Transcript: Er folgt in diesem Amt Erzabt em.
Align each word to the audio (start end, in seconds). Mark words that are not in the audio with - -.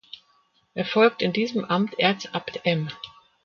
Er 0.73 0.83
folgt 0.85 1.21
in 1.21 1.31
diesem 1.31 1.63
Amt 1.63 1.99
Erzabt 1.99 2.61
em. 2.63 2.89